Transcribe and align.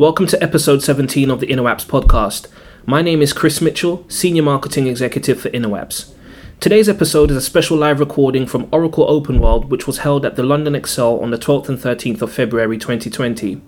Welcome 0.00 0.26
to 0.28 0.42
episode 0.42 0.82
17 0.82 1.30
of 1.30 1.40
the 1.40 1.48
InnoApps 1.48 1.84
podcast. 1.84 2.46
My 2.86 3.02
name 3.02 3.20
is 3.20 3.34
Chris 3.34 3.60
Mitchell, 3.60 4.06
Senior 4.08 4.42
Marketing 4.42 4.86
Executive 4.86 5.38
for 5.38 5.50
InnoApps. 5.50 6.14
Today's 6.58 6.88
episode 6.88 7.30
is 7.30 7.36
a 7.36 7.42
special 7.42 7.76
live 7.76 8.00
recording 8.00 8.46
from 8.46 8.66
Oracle 8.72 9.04
Open 9.10 9.38
World, 9.38 9.70
which 9.70 9.86
was 9.86 9.98
held 9.98 10.24
at 10.24 10.36
the 10.36 10.42
London 10.42 10.74
Excel 10.74 11.20
on 11.20 11.32
the 11.32 11.36
12th 11.36 11.68
and 11.68 11.78
13th 11.78 12.22
of 12.22 12.32
February 12.32 12.78
2020. 12.78 13.60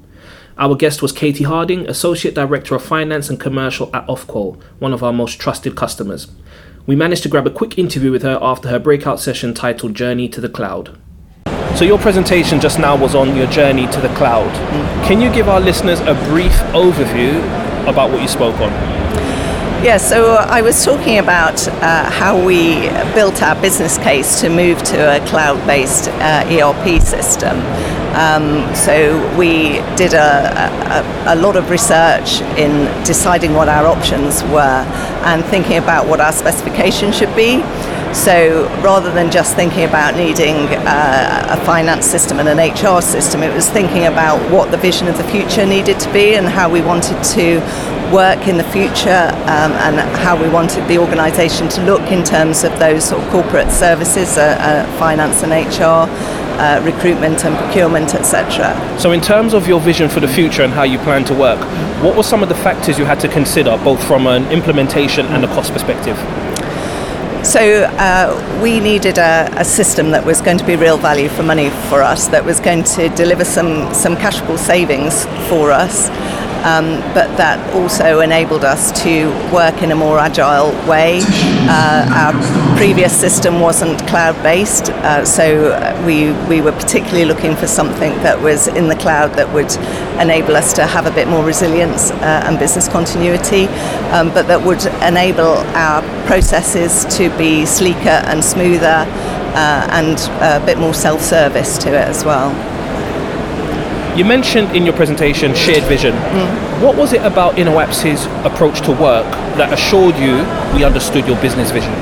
Our 0.56 0.74
guest 0.74 1.02
was 1.02 1.12
Katy 1.12 1.44
Harding, 1.44 1.86
Associate 1.86 2.34
Director 2.34 2.74
of 2.74 2.82
Finance 2.82 3.28
and 3.28 3.38
Commercial 3.38 3.94
at 3.94 4.06
Ofqual, 4.06 4.58
one 4.78 4.94
of 4.94 5.04
our 5.04 5.12
most 5.12 5.38
trusted 5.38 5.76
customers. 5.76 6.28
We 6.86 6.96
managed 6.96 7.24
to 7.24 7.28
grab 7.28 7.46
a 7.46 7.50
quick 7.50 7.76
interview 7.76 8.10
with 8.10 8.22
her 8.22 8.38
after 8.40 8.70
her 8.70 8.78
breakout 8.78 9.20
session 9.20 9.52
titled 9.52 9.94
Journey 9.94 10.30
to 10.30 10.40
the 10.40 10.48
Cloud. 10.48 10.98
So, 11.74 11.84
your 11.84 11.98
presentation 11.98 12.60
just 12.60 12.78
now 12.78 12.96
was 12.96 13.14
on 13.14 13.34
your 13.34 13.46
journey 13.46 13.86
to 13.88 14.00
the 14.00 14.08
cloud. 14.14 14.52
Can 15.06 15.20
you 15.20 15.32
give 15.32 15.48
our 15.48 15.60
listeners 15.60 16.00
a 16.00 16.14
brief 16.28 16.52
overview 16.74 17.38
about 17.88 18.10
what 18.10 18.20
you 18.20 18.28
spoke 18.28 18.60
on? 18.60 18.70
Yeah, 19.82 19.96
so 19.96 20.34
I 20.34 20.62
was 20.62 20.84
talking 20.84 21.18
about 21.18 21.66
uh, 21.66 22.08
how 22.08 22.44
we 22.44 22.88
built 23.14 23.42
our 23.42 23.60
business 23.60 23.98
case 23.98 24.40
to 24.40 24.48
move 24.48 24.80
to 24.84 25.16
a 25.16 25.26
cloud 25.26 25.66
based 25.66 26.08
uh, 26.08 26.44
ERP 26.46 27.02
system. 27.02 27.56
Um, 28.14 28.74
so 28.74 29.16
we 29.38 29.80
did 29.96 30.12
a, 30.12 31.02
a, 31.26 31.34
a, 31.34 31.36
lot 31.36 31.56
of 31.56 31.70
research 31.70 32.42
in 32.58 32.84
deciding 33.04 33.54
what 33.54 33.68
our 33.68 33.86
options 33.86 34.42
were 34.44 34.84
and 35.24 35.42
thinking 35.46 35.78
about 35.78 36.06
what 36.06 36.20
our 36.20 36.32
specification 36.32 37.10
should 37.12 37.34
be. 37.34 37.62
So 38.12 38.68
rather 38.82 39.10
than 39.10 39.30
just 39.30 39.56
thinking 39.56 39.84
about 39.84 40.14
needing 40.14 40.56
uh, 40.56 41.58
a 41.58 41.64
finance 41.64 42.04
system 42.04 42.38
and 42.40 42.48
an 42.48 42.58
HR 42.58 43.00
system, 43.00 43.42
it 43.42 43.54
was 43.54 43.70
thinking 43.70 44.04
about 44.04 44.38
what 44.52 44.70
the 44.70 44.76
vision 44.76 45.08
of 45.08 45.16
the 45.16 45.24
future 45.24 45.64
needed 45.64 45.98
to 46.00 46.12
be 46.12 46.34
and 46.34 46.46
how 46.46 46.68
we 46.68 46.82
wanted 46.82 47.24
to 47.32 47.60
work 48.12 48.46
in 48.46 48.58
the 48.58 48.64
future 48.64 49.30
um, 49.48 49.72
and 49.72 49.98
how 50.18 50.40
we 50.40 50.48
wanted 50.50 50.86
the 50.86 50.98
organisation 50.98 51.70
to 51.70 51.82
look 51.84 52.02
in 52.12 52.22
terms 52.22 52.62
of 52.62 52.78
those 52.78 53.08
sort 53.08 53.22
of 53.22 53.30
corporate 53.30 53.70
services, 53.70 54.36
uh, 54.36 54.56
uh, 54.60 54.98
finance 54.98 55.42
and 55.42 55.52
HR. 55.52 56.04
Uh, 56.62 56.80
recruitment 56.84 57.44
and 57.44 57.56
procurement, 57.56 58.14
etc. 58.14 58.72
So, 58.96 59.10
in 59.10 59.20
terms 59.20 59.52
of 59.52 59.66
your 59.66 59.80
vision 59.80 60.08
for 60.08 60.20
the 60.20 60.28
future 60.28 60.62
and 60.62 60.72
how 60.72 60.84
you 60.84 60.96
plan 61.00 61.24
to 61.24 61.34
work, 61.34 61.58
what 62.04 62.16
were 62.16 62.22
some 62.22 62.40
of 62.40 62.48
the 62.48 62.54
factors 62.54 63.00
you 63.00 63.04
had 63.04 63.18
to 63.18 63.28
consider, 63.28 63.76
both 63.78 64.00
from 64.06 64.28
an 64.28 64.44
implementation 64.52 65.26
and 65.26 65.44
a 65.44 65.48
cost 65.48 65.72
perspective? 65.72 66.16
So 67.44 67.60
uh, 67.98 68.60
we 68.62 68.78
needed 68.78 69.18
a, 69.18 69.52
a, 69.56 69.64
system 69.64 70.12
that 70.12 70.24
was 70.24 70.40
going 70.40 70.58
to 70.58 70.64
be 70.64 70.76
real 70.76 70.96
value 70.96 71.28
for 71.28 71.42
money 71.42 71.70
for 71.90 72.00
us, 72.00 72.28
that 72.28 72.44
was 72.44 72.60
going 72.60 72.84
to 72.84 73.08
deliver 73.16 73.44
some 73.44 73.92
some 73.92 74.14
cashable 74.14 74.56
savings 74.56 75.26
for 75.48 75.72
us, 75.72 76.10
um, 76.64 77.00
but 77.14 77.36
that 77.36 77.58
also 77.74 78.20
enabled 78.20 78.64
us 78.64 78.92
to 79.02 79.28
work 79.52 79.82
in 79.82 79.90
a 79.90 79.96
more 79.96 80.18
agile 80.18 80.70
way. 80.88 81.20
Uh, 81.68 82.06
our 82.10 82.76
previous 82.76 83.18
system 83.18 83.60
wasn't 83.60 83.98
cloud 84.08 84.40
based, 84.42 84.90
uh, 84.90 85.24
so 85.24 85.74
we, 86.06 86.32
we 86.48 86.60
were 86.60 86.72
particularly 86.72 87.24
looking 87.24 87.56
for 87.56 87.66
something 87.66 88.10
that 88.22 88.40
was 88.40 88.68
in 88.68 88.88
the 88.88 88.96
cloud 88.96 89.32
that 89.34 89.52
would 89.52 89.72
enable 90.20 90.56
us 90.56 90.72
to 90.72 90.86
have 90.86 91.06
a 91.06 91.10
bit 91.10 91.28
more 91.28 91.44
resilience 91.44 92.10
uh, 92.10 92.42
and 92.44 92.58
business 92.58 92.88
continuity, 92.88 93.66
um, 94.12 94.28
but 94.28 94.46
that 94.46 94.62
would 94.64 94.84
enable 95.02 95.56
our 95.76 96.02
processes 96.26 97.04
to 97.16 97.36
be 97.36 97.66
sleeker 97.66 98.22
and 98.28 98.42
smoother 98.42 99.06
uh, 99.54 99.86
and 99.90 100.18
a 100.40 100.64
bit 100.64 100.78
more 100.78 100.94
self 100.94 101.20
service 101.20 101.78
to 101.78 101.88
it 101.88 102.08
as 102.08 102.24
well. 102.24 102.71
You 104.16 104.26
mentioned 104.26 104.76
in 104.76 104.84
your 104.84 104.94
presentation 104.94 105.54
shared 105.54 105.84
vision. 105.84 106.12
Mm. 106.12 106.82
What 106.82 106.96
was 106.96 107.14
it 107.14 107.22
about 107.22 107.54
InnoApps' 107.54 108.26
approach 108.44 108.82
to 108.82 108.92
work 108.92 109.24
that 109.56 109.72
assured 109.72 110.16
you 110.16 110.44
we 110.76 110.84
understood 110.84 111.26
your 111.26 111.40
business 111.40 111.70
vision? 111.70 111.94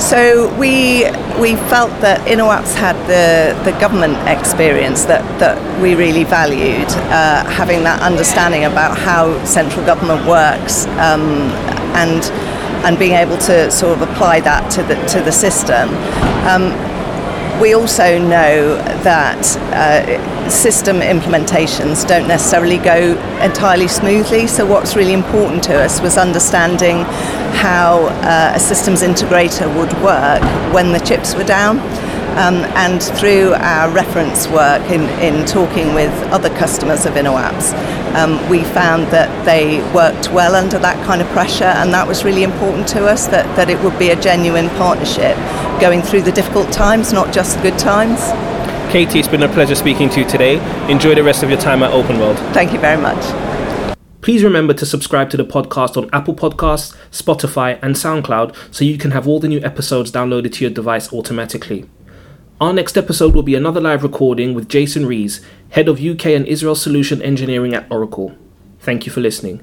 So 0.00 0.48
we 0.56 1.04
we 1.38 1.56
felt 1.68 1.90
that 2.00 2.26
InnoApps 2.26 2.74
had 2.74 2.96
the, 3.06 3.52
the 3.70 3.78
government 3.78 4.16
experience 4.26 5.04
that, 5.04 5.22
that 5.38 5.56
we 5.82 5.94
really 5.94 6.24
valued, 6.24 6.88
uh, 7.12 7.44
having 7.44 7.82
that 7.84 8.00
understanding 8.00 8.64
about 8.64 8.96
how 8.96 9.44
central 9.44 9.84
government 9.84 10.26
works 10.26 10.86
um, 10.96 11.52
and 11.92 12.24
and 12.86 12.98
being 12.98 13.12
able 13.12 13.36
to 13.36 13.70
sort 13.70 14.00
of 14.00 14.08
apply 14.08 14.40
that 14.40 14.70
to 14.70 14.82
the 14.84 14.94
to 15.08 15.20
the 15.20 15.32
system. 15.32 15.90
Um, 16.48 16.72
we 17.60 17.74
also 17.74 18.18
know 18.18 18.76
that 19.02 19.44
uh, 19.72 20.48
system 20.50 20.98
implementations 20.98 22.06
don't 22.06 22.28
necessarily 22.28 22.78
go 22.78 23.16
entirely 23.40 23.88
smoothly. 23.88 24.46
So, 24.46 24.66
what's 24.66 24.94
really 24.96 25.12
important 25.12 25.64
to 25.64 25.82
us 25.82 26.00
was 26.00 26.16
understanding 26.18 27.04
how 27.56 28.06
uh, 28.22 28.52
a 28.54 28.60
systems 28.60 29.02
integrator 29.02 29.66
would 29.78 29.92
work 30.02 30.42
when 30.74 30.92
the 30.92 31.00
chips 31.00 31.34
were 31.34 31.44
down. 31.44 31.78
Um, 32.36 32.56
and 32.76 33.02
through 33.02 33.54
our 33.54 33.90
reference 33.90 34.46
work 34.48 34.82
in, 34.90 35.02
in 35.20 35.46
talking 35.46 35.94
with 35.94 36.12
other 36.30 36.50
customers 36.50 37.06
of 37.06 37.14
InnoApps, 37.14 37.72
um, 38.14 38.46
we 38.50 38.62
found 38.62 39.06
that 39.06 39.44
they 39.46 39.80
worked 39.94 40.30
well 40.32 40.54
under 40.54 40.78
that 40.78 41.02
kind 41.06 41.22
of 41.22 41.28
pressure, 41.28 41.64
and 41.64 41.94
that 41.94 42.06
was 42.06 42.24
really 42.24 42.42
important 42.42 42.86
to 42.88 43.06
us 43.06 43.26
that, 43.28 43.46
that 43.56 43.70
it 43.70 43.82
would 43.82 43.98
be 43.98 44.10
a 44.10 44.20
genuine 44.20 44.68
partnership 44.76 45.34
going 45.80 46.02
through 46.02 46.22
the 46.22 46.32
difficult 46.32 46.70
times, 46.70 47.10
not 47.10 47.32
just 47.32 47.56
the 47.56 47.62
good 47.70 47.78
times. 47.78 48.20
Katy, 48.92 49.18
it's 49.18 49.28
been 49.28 49.42
a 49.42 49.48
pleasure 49.48 49.74
speaking 49.74 50.10
to 50.10 50.20
you 50.20 50.28
today. 50.28 50.58
Enjoy 50.90 51.14
the 51.14 51.24
rest 51.24 51.42
of 51.42 51.48
your 51.48 51.58
time 51.58 51.82
at 51.82 51.92
Open 51.92 52.18
World. 52.18 52.36
Thank 52.52 52.72
you 52.72 52.78
very 52.78 53.00
much. 53.00 53.16
Please 54.20 54.44
remember 54.44 54.74
to 54.74 54.84
subscribe 54.84 55.30
to 55.30 55.36
the 55.36 55.44
podcast 55.44 55.96
on 55.96 56.10
Apple 56.12 56.34
Podcasts, 56.34 56.94
Spotify, 57.10 57.78
and 57.80 57.94
SoundCloud 57.94 58.74
so 58.74 58.84
you 58.84 58.98
can 58.98 59.12
have 59.12 59.26
all 59.26 59.40
the 59.40 59.48
new 59.48 59.60
episodes 59.62 60.10
downloaded 60.12 60.52
to 60.54 60.64
your 60.64 60.70
device 60.70 61.12
automatically. 61.12 61.88
Our 62.58 62.72
next 62.72 62.96
episode 62.96 63.34
will 63.34 63.42
be 63.42 63.54
another 63.54 63.82
live 63.82 64.02
recording 64.02 64.54
with 64.54 64.66
Jason 64.66 65.04
Rees, 65.04 65.42
Head 65.72 65.88
of 65.88 66.00
UK 66.00 66.28
and 66.28 66.46
Israel 66.46 66.74
Solution 66.74 67.20
Engineering 67.20 67.74
at 67.74 67.86
Oracle. 67.90 68.34
Thank 68.80 69.04
you 69.04 69.12
for 69.12 69.20
listening. 69.20 69.62